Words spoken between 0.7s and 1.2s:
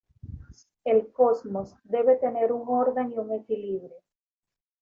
El